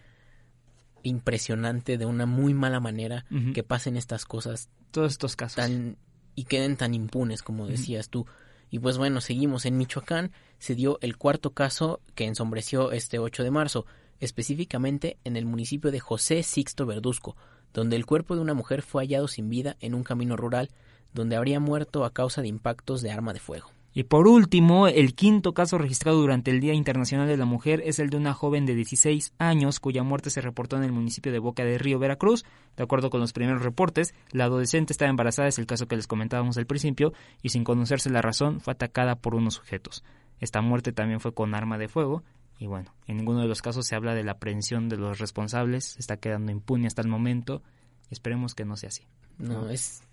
impresionante 1.01 1.98
de 1.98 2.05
una 2.05 2.25
muy 2.25 2.53
mala 2.53 2.79
manera 2.79 3.25
que 3.53 3.62
pasen 3.63 3.98
estas 3.98 4.24
cosas 4.24 4.70
Todos 4.91 5.12
estos 5.12 5.36
casos. 5.36 5.58
tan 5.58 5.98
y 6.34 6.46
queden 6.46 6.77
tan 6.77 6.93
impunes 6.93 7.43
como 7.43 7.67
decías 7.67 8.08
tú. 8.08 8.25
Y 8.70 8.79
pues 8.79 8.98
bueno, 8.98 9.20
seguimos 9.20 9.65
en 9.65 9.75
Michoacán, 9.75 10.32
se 10.60 10.75
dio 10.75 10.98
el 11.01 11.17
cuarto 11.17 11.51
caso 11.51 12.00
que 12.15 12.24
ensombreció 12.24 12.93
este 12.93 13.20
8 13.20 13.43
de 13.43 13.51
marzo, 13.51 13.86
específicamente 14.22 15.17
en 15.25 15.36
el 15.36 15.46
municipio 15.46 15.91
de 15.91 16.00
José 16.00 16.41
Sixto 16.41 16.86
Verduzco, 16.86 17.36
donde 17.74 17.98
el 17.98 18.05
cuerpo 18.05 18.34
de 18.34 18.41
una 18.41 18.53
mujer 18.53 18.82
fue 18.82 19.03
hallado 19.03 19.27
sin 19.27 19.50
vida 19.50 19.75
en 19.82 19.93
un 19.93 20.05
camino 20.05 20.38
rural 20.38 20.70
donde 21.13 21.36
habría 21.36 21.60
muerto 21.60 22.05
a 22.05 22.13
causa 22.13 22.41
de 22.41 22.48
impactos 22.48 23.01
de 23.01 23.12
arma 23.12 23.34
de 23.34 23.41
fuego. 23.41 23.70
Y 23.95 24.03
por 24.03 24.27
último, 24.27 24.88
el 24.88 25.13
quinto 25.13 25.53
caso 25.53 25.77
registrado 25.77 26.19
durante 26.19 26.50
el 26.50 26.59
Día 26.59 26.73
Internacional 26.73 27.27
de 27.27 27.38
la 27.38 27.45
Mujer 27.45 27.81
es 27.85 28.00
el 28.00 28.09
de 28.09 28.17
una 28.17 28.33
joven 28.33 28.65
de 28.65 28.73
16 28.73 29.33
años 29.38 29.79
cuya 29.79 30.01
muerte 30.01 30.31
se 30.31 30.41
reportó 30.41 30.77
en 30.77 30.83
el 30.83 30.91
municipio 30.91 31.31
de 31.31 31.38
Boca 31.38 31.63
de 31.63 31.77
Río, 31.77 32.00
Veracruz. 32.00 32.43
De 32.75 32.83
acuerdo 32.83 33.12
con 33.12 33.19
los 33.19 33.33
primeros 33.33 33.62
reportes, 33.62 34.15
la 34.31 34.45
adolescente 34.45 34.93
estaba 34.93 35.09
embarazada, 35.09 35.47
es 35.47 35.59
el 35.59 35.67
caso 35.67 35.88
que 35.88 35.95
les 35.95 36.07
comentábamos 36.07 36.57
al 36.57 36.65
principio, 36.65 37.13
y 37.43 37.50
sin 37.50 37.63
conocerse 37.63 38.09
la 38.09 38.23
razón 38.23 38.62
fue 38.62 38.73
atacada 38.73 39.15
por 39.15 39.35
unos 39.35 39.53
sujetos. 39.55 40.03
Esta 40.39 40.62
muerte 40.62 40.91
también 40.91 41.19
fue 41.19 41.33
con 41.33 41.53
arma 41.53 41.77
de 41.77 41.88
fuego. 41.88 42.23
Y 42.57 42.65
bueno, 42.65 42.93
en 43.07 43.17
ninguno 43.17 43.41
de 43.41 43.47
los 43.47 43.62
casos 43.62 43.85
se 43.85 43.95
habla 43.95 44.15
de 44.15 44.23
la 44.23 44.33
aprehensión 44.33 44.89
de 44.89 44.97
los 44.97 45.19
responsables, 45.19 45.97
está 45.97 46.17
quedando 46.17 46.51
impune 46.51 46.88
hasta 46.88 47.01
el 47.01 47.07
momento. 47.09 47.62
Esperemos 48.09 48.55
que 48.55 48.65
no 48.65 48.75
sea 48.75 48.89
así. 48.89 49.03
No, 49.38 49.69
es 49.69 50.03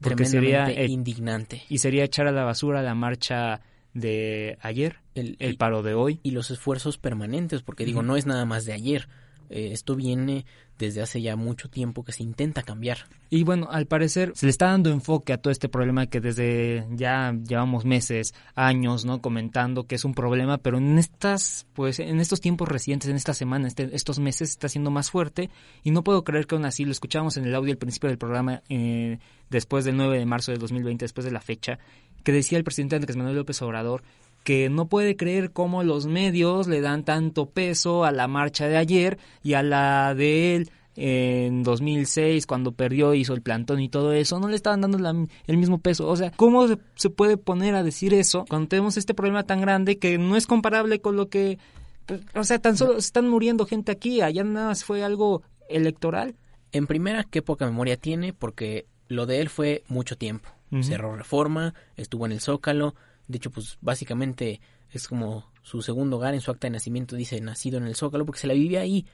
Porque 0.00 0.24
sería, 0.24 0.70
eh, 0.70 0.86
indignante. 0.86 1.62
Y 1.68 1.78
sería 1.78 2.04
echar 2.04 2.26
a 2.26 2.32
la 2.32 2.44
basura 2.44 2.82
la 2.82 2.94
marcha 2.94 3.60
de 3.92 4.56
ayer, 4.62 4.96
El, 5.14 5.36
el 5.40 5.56
paro 5.56 5.82
de 5.82 5.94
hoy. 5.94 6.20
y 6.22 6.30
los 6.30 6.50
esfuerzos 6.50 6.96
permanentes, 6.98 7.62
porque 7.62 7.84
digo, 7.84 8.02
no 8.02 8.16
es 8.16 8.26
nada 8.26 8.44
más 8.44 8.64
de 8.64 8.72
ayer. 8.72 9.08
Eh, 9.50 9.70
esto 9.72 9.96
viene 9.96 10.46
desde 10.78 11.02
hace 11.02 11.20
ya 11.20 11.36
mucho 11.36 11.68
tiempo 11.68 12.04
que 12.04 12.12
se 12.12 12.22
intenta 12.22 12.62
cambiar. 12.62 12.98
Y 13.28 13.44
bueno, 13.44 13.68
al 13.70 13.86
parecer 13.86 14.32
se 14.34 14.46
le 14.46 14.50
está 14.50 14.66
dando 14.66 14.90
enfoque 14.90 15.32
a 15.34 15.38
todo 15.38 15.50
este 15.50 15.68
problema 15.68 16.06
que 16.06 16.20
desde 16.20 16.86
ya 16.92 17.32
llevamos 17.46 17.84
meses, 17.84 18.32
años, 18.54 19.04
¿no? 19.04 19.20
Comentando 19.20 19.86
que 19.86 19.96
es 19.96 20.04
un 20.06 20.14
problema, 20.14 20.56
pero 20.56 20.78
en 20.78 20.98
estas, 20.98 21.66
pues, 21.74 21.98
en 22.00 22.18
estos 22.20 22.40
tiempos 22.40 22.68
recientes, 22.68 23.10
en 23.10 23.16
esta 23.16 23.34
semana, 23.34 23.68
este- 23.68 23.94
estos 23.94 24.18
meses 24.20 24.50
está 24.50 24.68
siendo 24.68 24.90
más 24.90 25.10
fuerte 25.10 25.50
y 25.82 25.90
no 25.90 26.02
puedo 26.02 26.24
creer 26.24 26.46
que 26.46 26.54
aún 26.54 26.64
así 26.64 26.84
lo 26.86 26.92
escuchamos 26.92 27.36
en 27.36 27.44
el 27.44 27.54
audio 27.54 27.72
al 27.72 27.78
principio 27.78 28.08
del 28.08 28.18
programa, 28.18 28.62
eh, 28.70 29.18
después 29.50 29.84
del 29.84 29.96
9 29.96 30.18
de 30.18 30.24
marzo 30.26 30.52
de 30.52 30.58
2020, 30.58 31.04
después 31.04 31.24
de 31.26 31.32
la 31.32 31.40
fecha, 31.40 31.78
que 32.24 32.32
decía 32.32 32.56
el 32.56 32.64
presidente 32.64 32.96
Andrés 32.96 33.16
Manuel 33.16 33.36
López 33.36 33.60
Obrador 33.62 34.02
que 34.44 34.68
no 34.70 34.86
puede 34.88 35.16
creer 35.16 35.52
cómo 35.52 35.82
los 35.84 36.06
medios 36.06 36.66
le 36.66 36.80
dan 36.80 37.04
tanto 37.04 37.46
peso 37.46 38.04
a 38.04 38.12
la 38.12 38.26
marcha 38.28 38.68
de 38.68 38.76
ayer 38.76 39.18
y 39.42 39.54
a 39.54 39.62
la 39.62 40.14
de 40.14 40.56
él 40.56 40.70
en 40.96 41.62
2006 41.62 42.46
cuando 42.46 42.72
perdió 42.72 43.14
hizo 43.14 43.32
el 43.34 43.42
plantón 43.42 43.80
y 43.80 43.88
todo 43.88 44.12
eso 44.12 44.38
no 44.40 44.48
le 44.48 44.56
estaban 44.56 44.80
dando 44.80 44.98
la- 44.98 45.14
el 45.46 45.56
mismo 45.56 45.78
peso 45.78 46.08
o 46.08 46.16
sea 46.16 46.30
cómo 46.32 46.66
se, 46.68 46.78
se 46.96 47.10
puede 47.10 47.36
poner 47.36 47.74
a 47.74 47.82
decir 47.82 48.12
eso 48.12 48.44
cuando 48.48 48.68
tenemos 48.68 48.96
este 48.96 49.14
problema 49.14 49.44
tan 49.44 49.60
grande 49.60 49.98
que 49.98 50.18
no 50.18 50.36
es 50.36 50.46
comparable 50.46 51.00
con 51.00 51.16
lo 51.16 51.28
que 51.28 51.58
pues, 52.06 52.20
o 52.34 52.44
sea 52.44 52.58
tan 52.58 52.76
solo 52.76 52.94
se 52.94 52.98
están 53.06 53.28
muriendo 53.28 53.66
gente 53.66 53.92
aquí 53.92 54.20
allá 54.20 54.42
nada 54.44 54.68
más 54.68 54.84
fue 54.84 55.02
algo 55.04 55.42
electoral 55.68 56.34
En 56.72 56.86
primera, 56.86 57.24
qué 57.24 57.40
poca 57.42 57.66
memoria 57.66 57.96
tiene, 57.96 58.32
porque 58.32 58.86
lo 59.08 59.26
de 59.26 59.40
él 59.40 59.48
fue 59.48 59.82
mucho 59.88 60.16
tiempo. 60.16 60.48
Cerró 60.84 61.16
reforma, 61.16 61.74
estuvo 61.96 62.26
en 62.26 62.32
el 62.32 62.40
Zócalo. 62.40 62.94
De 63.30 63.36
hecho, 63.36 63.50
pues 63.50 63.78
básicamente 63.80 64.60
es 64.90 65.06
como 65.06 65.50
su 65.62 65.82
segundo 65.82 66.16
hogar 66.16 66.34
en 66.34 66.40
su 66.40 66.50
acta 66.50 66.66
de 66.66 66.72
nacimiento, 66.72 67.14
dice 67.14 67.40
nacido 67.40 67.78
en 67.78 67.86
el 67.86 67.94
Zócalo, 67.94 68.26
porque 68.26 68.40
se 68.40 68.46
la 68.46 68.54
vivía 68.54 68.80
ahí. 68.80 69.06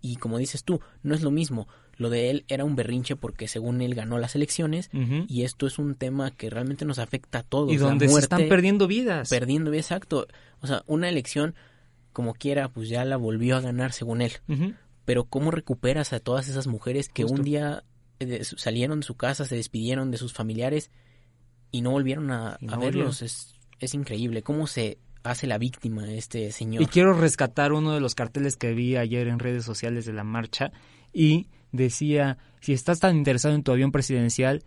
Y 0.00 0.16
como 0.16 0.38
dices 0.38 0.64
tú, 0.64 0.80
no 1.02 1.14
es 1.14 1.22
lo 1.22 1.30
mismo. 1.30 1.68
Lo 1.96 2.08
de 2.08 2.30
él 2.30 2.44
era 2.46 2.64
un 2.64 2.76
berrinche 2.76 3.16
porque 3.16 3.48
según 3.48 3.80
él 3.82 3.94
ganó 3.94 4.18
las 4.18 4.36
elecciones. 4.36 4.88
Y 5.28 5.42
esto 5.42 5.66
es 5.66 5.78
un 5.78 5.96
tema 5.96 6.30
que 6.30 6.48
realmente 6.48 6.84
nos 6.84 6.98
afecta 6.98 7.40
a 7.40 7.42
todos. 7.42 7.72
y 7.72 7.76
la 7.76 7.88
donde 7.88 8.08
se 8.08 8.20
están 8.20 8.48
perdiendo 8.48 8.86
vidas 8.86 9.28
perdiendo, 9.28 9.74
exacto. 9.74 10.28
O 10.60 10.66
sea, 10.66 10.84
una 10.86 11.08
elección, 11.08 11.54
como 12.12 12.34
quiera, 12.34 12.68
pues 12.68 12.88
ya 12.88 13.04
la 13.04 13.16
volvió 13.16 13.56
a 13.56 13.60
ganar 13.60 13.92
según 13.92 14.22
él. 14.22 14.32
Pero 15.04 15.24
¿cómo 15.24 15.50
recuperas 15.50 16.12
a 16.12 16.20
todas 16.20 16.48
esas 16.48 16.68
mujeres 16.68 17.08
que 17.08 17.24
Justo. 17.24 17.38
un 17.38 17.44
día 17.44 17.82
eh, 18.20 18.44
salieron 18.44 19.00
de 19.00 19.06
su 19.06 19.16
casa, 19.16 19.44
se 19.44 19.56
despidieron 19.56 20.10
de 20.10 20.18
sus 20.18 20.32
familiares 20.32 20.90
y 21.72 21.82
no 21.82 21.90
volvieron 21.90 22.30
a, 22.30 22.58
no 22.60 22.74
a 22.74 22.78
verlos? 22.78 23.22
Es, 23.22 23.57
es 23.80 23.94
increíble. 23.94 24.42
¿Cómo 24.42 24.66
se 24.66 24.98
hace 25.22 25.46
la 25.46 25.58
víctima 25.58 26.10
este 26.12 26.52
señor? 26.52 26.82
Y 26.82 26.86
quiero 26.86 27.12
rescatar 27.12 27.72
uno 27.72 27.94
de 27.94 28.00
los 28.00 28.14
carteles 28.14 28.56
que 28.56 28.72
vi 28.72 28.96
ayer 28.96 29.28
en 29.28 29.38
redes 29.38 29.64
sociales 29.64 30.06
de 30.06 30.12
la 30.12 30.24
marcha 30.24 30.72
y 31.12 31.48
decía, 31.72 32.38
si 32.60 32.72
estás 32.72 33.00
tan 33.00 33.16
interesado 33.16 33.54
en 33.54 33.62
tu 33.62 33.72
avión 33.72 33.92
presidencial, 33.92 34.62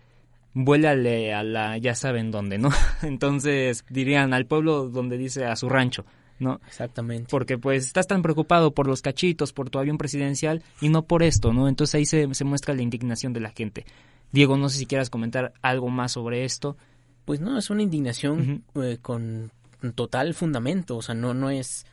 vuélale 0.54 1.32
a 1.32 1.42
la, 1.42 1.78
ya 1.78 1.94
saben 1.94 2.30
dónde, 2.30 2.58
¿no? 2.58 2.70
Entonces 3.02 3.84
dirían 3.88 4.34
al 4.34 4.46
pueblo 4.46 4.88
donde 4.88 5.18
dice 5.18 5.44
a 5.44 5.56
su 5.56 5.68
rancho, 5.68 6.04
¿no? 6.38 6.60
Exactamente. 6.66 7.28
Porque 7.30 7.58
pues 7.58 7.86
estás 7.86 8.06
tan 8.06 8.22
preocupado 8.22 8.72
por 8.72 8.86
los 8.86 9.02
cachitos, 9.02 9.52
por 9.52 9.70
tu 9.70 9.78
avión 9.78 9.98
presidencial 9.98 10.62
y 10.80 10.88
no 10.88 11.02
por 11.02 11.22
esto, 11.22 11.52
¿no? 11.52 11.68
Entonces 11.68 11.94
ahí 11.94 12.06
se, 12.06 12.32
se 12.34 12.44
muestra 12.44 12.74
la 12.74 12.82
indignación 12.82 13.32
de 13.32 13.40
la 13.40 13.50
gente. 13.50 13.84
Diego, 14.32 14.56
no 14.56 14.68
sé 14.68 14.78
si 14.78 14.86
quieras 14.86 15.10
comentar 15.10 15.52
algo 15.60 15.88
más 15.88 16.12
sobre 16.12 16.44
esto. 16.44 16.76
Pues 17.24 17.40
no, 17.40 17.56
es 17.58 17.70
una 17.70 17.82
indignación 17.82 18.64
eh, 18.74 18.98
con 19.00 19.52
total 19.94 20.34
fundamento. 20.34 20.96
O 20.96 21.02
sea, 21.02 21.14
no, 21.14 21.34
no 21.34 21.50
es, 21.50 21.86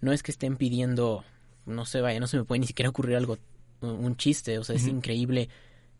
no 0.00 0.12
es 0.12 0.22
que 0.22 0.30
estén 0.30 0.56
pidiendo, 0.56 1.24
no 1.66 1.84
sé, 1.86 2.00
vaya, 2.00 2.20
no 2.20 2.26
se 2.26 2.36
me 2.36 2.44
puede 2.44 2.60
ni 2.60 2.66
siquiera 2.66 2.90
ocurrir 2.90 3.16
algo, 3.16 3.38
un 3.80 4.16
chiste. 4.16 4.58
O 4.58 4.64
sea, 4.64 4.76
es 4.76 4.86
increíble 4.90 5.48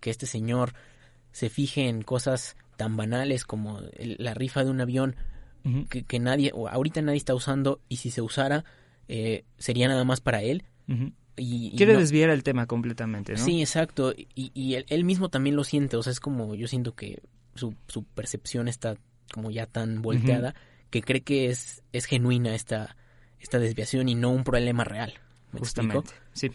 que 0.00 0.10
este 0.10 0.26
señor 0.26 0.74
se 1.32 1.48
fije 1.50 1.88
en 1.88 2.02
cosas 2.02 2.56
tan 2.76 2.96
banales 2.96 3.44
como 3.44 3.80
el- 3.96 4.16
la 4.18 4.34
rifa 4.34 4.64
de 4.64 4.70
un 4.70 4.80
avión 4.80 5.16
que, 5.88 6.02
que 6.02 6.18
nadie, 6.18 6.50
o 6.54 6.68
ahorita 6.68 7.00
nadie 7.00 7.16
está 7.16 7.34
usando 7.34 7.80
y 7.88 7.96
si 7.96 8.10
se 8.10 8.20
usara 8.20 8.64
eh, 9.08 9.44
sería 9.58 9.88
nada 9.88 10.04
más 10.04 10.20
para 10.20 10.42
él. 10.42 10.64
Y, 11.36 11.68
y 11.72 11.76
Quiere 11.76 11.94
no- 11.94 12.00
desviar 12.00 12.30
el 12.30 12.42
tema 12.42 12.66
completamente, 12.66 13.32
¿no? 13.32 13.38
Sí, 13.38 13.60
exacto. 13.60 14.12
Y, 14.12 14.50
y 14.54 14.74
él, 14.74 14.84
él 14.88 15.04
mismo 15.04 15.30
también 15.30 15.56
lo 15.56 15.64
siente. 15.64 15.96
O 15.96 16.02
sea, 16.02 16.10
es 16.12 16.20
como 16.20 16.54
yo 16.54 16.68
siento 16.68 16.94
que 16.94 17.20
su, 17.54 17.74
su 17.88 18.04
percepción 18.04 18.68
está 18.68 18.96
como 19.32 19.50
ya 19.50 19.66
tan 19.66 20.02
volteada 20.02 20.54
que 20.90 21.02
cree 21.02 21.22
que 21.22 21.46
es, 21.50 21.82
es 21.92 22.04
genuina 22.04 22.54
esta, 22.54 22.96
esta 23.40 23.58
desviación 23.58 24.08
y 24.08 24.14
no 24.14 24.30
un 24.30 24.44
problema 24.44 24.84
real. 24.84 25.14
¿Me 25.52 25.58
Justamente, 25.60 25.98
explico? 25.98 26.24
sí. 26.32 26.50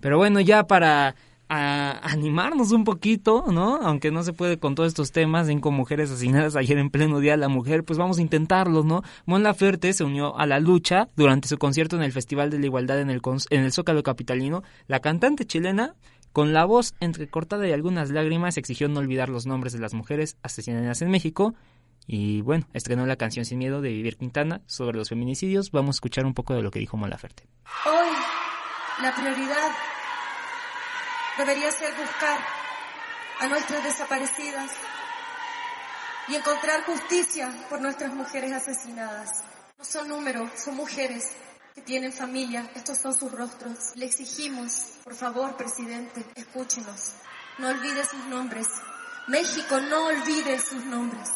Pero 0.00 0.18
bueno, 0.18 0.40
ya 0.40 0.66
para 0.66 1.14
a- 1.48 2.00
animarnos 2.10 2.72
un 2.72 2.84
poquito, 2.84 3.44
¿no? 3.52 3.76
Aunque 3.82 4.10
no 4.10 4.22
se 4.22 4.32
puede 4.32 4.58
con 4.58 4.74
todos 4.74 4.88
estos 4.88 5.12
temas, 5.12 5.46
cinco 5.46 5.70
mujeres 5.70 6.10
asesinadas 6.10 6.56
ayer 6.56 6.78
en 6.78 6.90
pleno 6.90 7.20
Día 7.20 7.32
de 7.32 7.36
la 7.38 7.48
Mujer, 7.48 7.84
pues 7.84 7.98
vamos 7.98 8.18
a 8.18 8.22
intentarlo, 8.22 8.82
¿no? 8.82 9.02
Mon 9.26 9.42
Laferte 9.42 9.92
se 9.92 10.04
unió 10.04 10.36
a 10.38 10.46
la 10.46 10.58
lucha 10.58 11.08
durante 11.16 11.48
su 11.48 11.58
concierto 11.58 11.96
en 11.96 12.02
el 12.02 12.12
Festival 12.12 12.50
de 12.50 12.58
la 12.58 12.66
Igualdad 12.66 13.00
en 13.00 13.10
el, 13.10 13.20
en 13.50 13.62
el 13.62 13.72
Zócalo 13.72 14.02
Capitalino. 14.02 14.62
La 14.86 15.00
cantante 15.00 15.44
chilena, 15.44 15.94
con 16.32 16.52
la 16.52 16.64
voz 16.64 16.94
entrecortada 17.00 17.66
y 17.66 17.72
algunas 17.72 18.10
lágrimas, 18.10 18.56
exigió 18.56 18.88
no 18.88 19.00
olvidar 19.00 19.28
los 19.28 19.46
nombres 19.46 19.72
de 19.72 19.78
las 19.78 19.94
mujeres 19.94 20.36
asesinadas 20.42 21.02
en 21.02 21.10
México. 21.10 21.54
Y 22.06 22.40
bueno, 22.40 22.66
estrenó 22.72 23.06
la 23.06 23.16
canción 23.16 23.44
Sin 23.44 23.58
Miedo 23.58 23.80
de 23.80 23.90
Vivir 23.90 24.16
Quintana 24.16 24.62
sobre 24.66 24.96
los 24.96 25.08
feminicidios. 25.08 25.70
Vamos 25.70 25.96
a 25.96 25.98
escuchar 25.98 26.24
un 26.24 26.34
poco 26.34 26.54
de 26.54 26.62
lo 26.62 26.70
que 26.70 26.80
dijo 26.80 26.96
Mon 26.96 27.10
Laferte. 27.10 27.46
Hoy 27.86 28.08
la 29.02 29.14
prioridad 29.14 29.70
debería 31.38 31.70
ser 31.70 31.94
buscar 31.94 32.38
a 33.40 33.48
nuestras 33.48 33.84
desaparecidas 33.84 34.72
y 36.28 36.34
encontrar 36.34 36.84
justicia 36.84 37.52
por 37.68 37.80
nuestras 37.80 38.14
mujeres 38.14 38.52
asesinadas. 38.52 39.44
No 39.78 39.84
son 39.84 40.08
números, 40.08 40.50
son 40.56 40.76
mujeres 40.76 41.36
que 41.74 41.82
tienen 41.82 42.12
familia, 42.12 42.70
estos 42.74 42.98
son 42.98 43.14
sus 43.14 43.32
rostros. 43.32 43.96
Le 43.96 44.06
exigimos, 44.06 44.98
por 45.04 45.14
favor, 45.14 45.56
presidente, 45.56 46.24
escúchenos. 46.34 47.14
No 47.58 47.68
olvide 47.68 48.04
sus 48.04 48.24
nombres. 48.26 48.66
México 49.28 49.80
no 49.88 50.06
olvide 50.06 50.58
sus 50.58 50.84
nombres. 50.84 51.28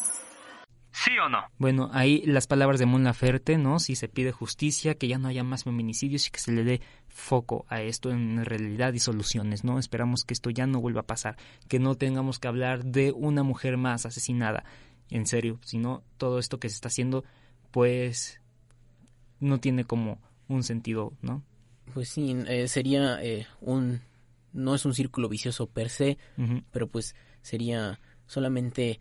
¿Sí 0.92 1.10
o 1.18 1.28
no? 1.28 1.44
Bueno, 1.58 1.90
ahí 1.92 2.22
las 2.24 2.46
palabras 2.46 2.80
de 2.80 2.86
Mon 2.86 3.04
Laferte, 3.04 3.58
¿no? 3.58 3.78
Si 3.78 3.96
se 3.96 4.08
pide 4.08 4.32
justicia, 4.32 4.94
que 4.94 5.08
ya 5.08 5.18
no 5.18 5.28
haya 5.28 5.44
más 5.44 5.64
feminicidios 5.64 6.26
y 6.26 6.30
que 6.30 6.40
se 6.40 6.52
le 6.52 6.64
dé 6.64 6.80
foco 7.08 7.66
a 7.68 7.82
esto 7.82 8.10
en 8.10 8.44
realidad 8.44 8.94
y 8.94 8.98
soluciones, 8.98 9.62
¿no? 9.62 9.78
Esperamos 9.78 10.24
que 10.24 10.32
esto 10.32 10.48
ya 10.50 10.66
no 10.66 10.80
vuelva 10.80 11.02
a 11.02 11.06
pasar, 11.06 11.36
que 11.68 11.78
no 11.78 11.96
tengamos 11.96 12.38
que 12.38 12.48
hablar 12.48 12.84
de 12.84 13.12
una 13.12 13.42
mujer 13.42 13.76
más 13.76 14.06
asesinada, 14.06 14.64
en 15.10 15.26
serio, 15.26 15.58
sino 15.62 16.02
todo 16.16 16.38
esto 16.38 16.58
que 16.58 16.70
se 16.70 16.76
está 16.76 16.88
haciendo, 16.88 17.24
pues 17.70 18.40
no 19.40 19.58
tiene 19.60 19.84
como 19.84 20.18
un 20.48 20.62
sentido, 20.62 21.12
¿no? 21.22 21.42
Pues 21.94 22.08
sí, 22.08 22.36
eh, 22.48 22.68
sería 22.68 23.22
eh, 23.22 23.46
un 23.60 24.00
no 24.52 24.74
es 24.74 24.84
un 24.86 24.94
círculo 24.94 25.28
vicioso 25.28 25.66
per 25.66 25.90
se, 25.90 26.16
pero 26.70 26.88
pues 26.88 27.14
sería 27.42 28.00
solamente 28.26 29.00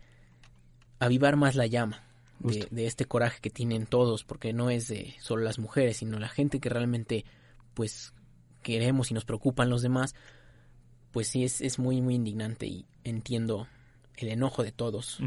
avivar 0.98 1.36
más 1.36 1.54
la 1.54 1.66
llama 1.66 2.04
de, 2.40 2.86
este 2.86 3.06
coraje 3.06 3.40
que 3.40 3.48
tienen 3.48 3.86
todos, 3.86 4.22
porque 4.22 4.52
no 4.52 4.68
es 4.68 4.88
de 4.88 5.14
solo 5.18 5.42
las 5.42 5.58
mujeres, 5.58 5.96
sino 5.96 6.18
la 6.18 6.28
gente 6.28 6.60
que 6.60 6.68
realmente 6.68 7.24
pues 7.72 8.12
queremos 8.62 9.10
y 9.10 9.14
nos 9.14 9.24
preocupan 9.24 9.70
los 9.70 9.80
demás, 9.80 10.14
pues 11.10 11.28
sí 11.28 11.44
es, 11.44 11.62
es 11.62 11.78
muy 11.78 12.02
muy 12.02 12.16
indignante 12.16 12.66
y 12.66 12.84
entiendo 13.02 13.66
el 14.16 14.28
enojo 14.28 14.62
de 14.62 14.72
todos. 14.72 15.18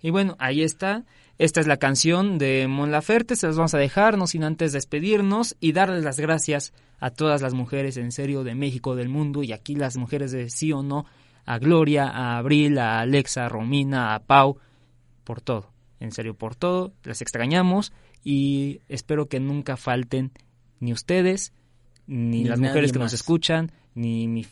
Y 0.00 0.10
bueno, 0.10 0.36
ahí 0.38 0.62
está. 0.62 1.04
Esta 1.38 1.60
es 1.60 1.66
la 1.66 1.76
canción 1.76 2.38
de 2.38 2.66
Mon 2.68 2.90
Laferte. 2.90 3.36
Se 3.36 3.46
las 3.46 3.56
vamos 3.56 3.74
a 3.74 3.78
dejar, 3.78 4.16
no 4.16 4.26
sin 4.26 4.44
antes 4.44 4.72
despedirnos 4.72 5.56
y 5.60 5.72
darles 5.72 6.04
las 6.04 6.18
gracias 6.18 6.72
a 6.98 7.10
todas 7.10 7.42
las 7.42 7.54
mujeres 7.54 7.96
en 7.96 8.12
serio 8.12 8.42
de 8.42 8.54
México, 8.54 8.96
del 8.96 9.08
mundo, 9.08 9.42
y 9.42 9.52
aquí 9.52 9.74
las 9.74 9.96
mujeres 9.96 10.32
de 10.32 10.48
sí 10.48 10.72
o 10.72 10.82
no, 10.82 11.04
a 11.44 11.58
Gloria, 11.58 12.08
a 12.08 12.38
Abril, 12.38 12.78
a 12.78 13.00
Alexa, 13.00 13.46
a 13.46 13.48
Romina, 13.48 14.14
a 14.14 14.20
Pau, 14.20 14.58
por 15.24 15.40
todo. 15.40 15.72
En 16.00 16.12
serio, 16.12 16.34
por 16.34 16.54
todo. 16.56 16.92
Las 17.04 17.20
extrañamos 17.20 17.92
y 18.24 18.80
espero 18.88 19.28
que 19.28 19.40
nunca 19.40 19.76
falten 19.76 20.32
ni 20.80 20.92
ustedes, 20.92 21.52
ni, 22.06 22.44
las 22.44 22.60
mujeres 22.60 22.92
que 22.92 22.98
nos 22.98 23.12
escuchan, 23.12 23.72
ni 23.94 24.46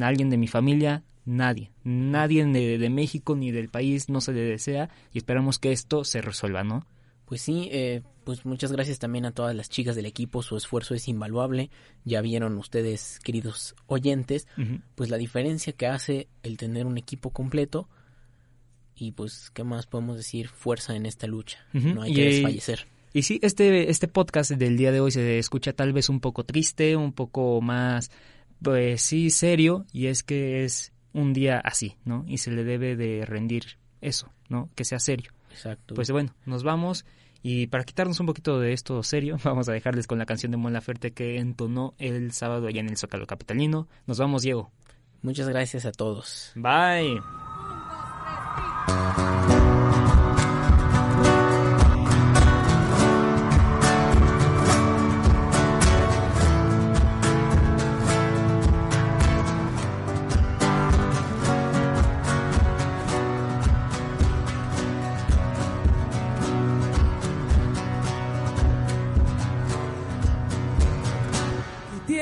alguien 0.00 0.30
de 0.30 0.38
mi 0.38 0.46
familia, 0.46 1.02
nadie, 1.28 1.70
nadie 1.84 2.44
de, 2.46 2.78
de, 2.78 2.90
México 2.90 3.36
ni 3.36 3.52
del 3.52 3.68
país 3.68 4.08
no 4.08 4.20
se 4.20 4.32
le 4.32 4.40
desea 4.40 4.88
y 5.12 5.18
esperamos 5.18 5.58
que 5.58 5.72
esto 5.72 6.04
se 6.04 6.22
resuelva, 6.22 6.64
¿no? 6.64 6.86
Pues 7.26 7.42
sí, 7.42 7.68
eh, 7.70 8.00
pues 8.24 8.46
muchas 8.46 8.72
gracias 8.72 8.98
también 8.98 9.26
a 9.26 9.32
todas 9.32 9.54
las 9.54 9.68
chicas 9.68 9.94
del 9.94 10.06
equipo, 10.06 10.42
su 10.42 10.56
esfuerzo 10.56 10.94
es 10.94 11.06
invaluable, 11.06 11.70
ya 12.04 12.22
vieron 12.22 12.56
ustedes, 12.56 13.18
queridos 13.22 13.74
oyentes, 13.86 14.48
pues 14.94 15.10
la 15.10 15.18
diferencia 15.18 15.74
que 15.74 15.86
hace 15.86 16.28
el 16.42 16.56
tener 16.56 16.86
un 16.86 16.96
equipo 16.96 17.30
completo 17.30 17.88
y 18.96 19.12
pues, 19.12 19.50
¿qué 19.50 19.62
más 19.62 19.86
podemos 19.86 20.16
decir? 20.16 20.48
Fuerza 20.48 20.96
en 20.96 21.04
esta 21.04 21.26
lucha, 21.26 21.58
no 21.74 22.02
hay 22.02 22.14
que 22.14 22.24
desfallecer. 22.24 22.86
Y 23.12 23.22
sí, 23.22 23.38
este, 23.42 23.90
este 23.90 24.08
podcast 24.08 24.52
del 24.52 24.78
día 24.78 24.92
de 24.92 25.00
hoy 25.00 25.10
se 25.10 25.38
escucha 25.38 25.74
tal 25.74 25.92
vez 25.92 26.08
un 26.08 26.20
poco 26.20 26.44
triste, 26.44 26.96
un 26.96 27.12
poco 27.12 27.60
más, 27.60 28.10
pues 28.62 29.02
sí, 29.02 29.28
serio, 29.30 29.84
y 29.92 30.06
es 30.06 30.22
que 30.22 30.64
es 30.64 30.92
un 31.12 31.32
día 31.32 31.58
así, 31.58 31.96
¿no? 32.04 32.24
Y 32.26 32.38
se 32.38 32.50
le 32.50 32.64
debe 32.64 32.96
de 32.96 33.24
rendir 33.24 33.78
eso, 34.00 34.32
¿no? 34.48 34.70
Que 34.74 34.84
sea 34.84 34.98
serio. 34.98 35.32
Exacto. 35.50 35.94
Pues 35.94 36.10
bueno, 36.10 36.34
nos 36.44 36.62
vamos 36.62 37.04
y 37.42 37.68
para 37.68 37.84
quitarnos 37.84 38.18
un 38.20 38.26
poquito 38.26 38.58
de 38.58 38.72
esto 38.72 39.02
serio, 39.02 39.38
vamos 39.44 39.68
a 39.68 39.72
dejarles 39.72 40.06
con 40.06 40.18
la 40.18 40.26
canción 40.26 40.52
de 40.52 40.58
Mon 40.58 40.72
Laferte 40.72 41.12
que 41.12 41.38
entonó 41.38 41.94
el 41.98 42.32
sábado 42.32 42.66
allá 42.66 42.80
en 42.80 42.88
el 42.88 42.96
Zócalo 42.96 43.26
Capitalino. 43.26 43.88
Nos 44.06 44.18
vamos, 44.18 44.42
Diego. 44.42 44.70
Muchas 45.22 45.48
gracias 45.48 45.84
a 45.84 45.92
todos. 45.92 46.52
Bye. 46.54 47.20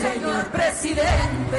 señor 0.00 0.44
presidente. 0.46 1.58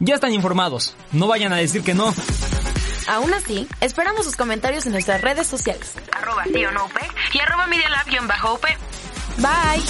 Ya 0.00 0.14
están 0.14 0.32
informados, 0.32 0.96
no 1.12 1.28
vayan 1.28 1.52
a 1.52 1.58
decir 1.58 1.82
que 1.82 1.92
no. 1.92 2.14
Aún 3.06 3.34
así, 3.34 3.68
esperamos 3.82 4.24
sus 4.24 4.34
comentarios 4.34 4.86
en 4.86 4.92
nuestras 4.92 5.20
redes 5.20 5.46
sociales. 5.46 5.94
Arroba 6.10 6.44
tío 6.44 6.70
no 6.72 6.86
UP 6.86 6.92
y 7.34 7.38
arroba 7.38 7.66
medialab-up. 7.66 8.60
Bye. 9.36 9.84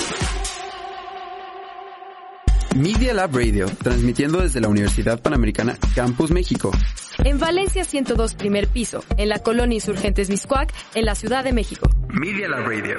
Media 2.74 3.14
Lab 3.14 3.36
Radio, 3.36 3.66
transmitiendo 3.82 4.40
desde 4.40 4.60
la 4.60 4.68
Universidad 4.68 5.20
Panamericana 5.20 5.76
Campus 5.94 6.32
México. 6.32 6.72
En 7.18 7.38
Valencia 7.38 7.84
102 7.84 8.34
primer 8.34 8.66
piso, 8.66 9.04
en 9.16 9.28
la 9.28 9.38
colonia 9.38 9.76
Insurgentes 9.76 10.28
Miscuac, 10.28 10.72
en 10.94 11.04
la 11.04 11.14
Ciudad 11.14 11.44
de 11.44 11.52
México. 11.52 11.88
Media 12.08 12.48
Lab 12.48 12.66
Radio. 12.66 12.96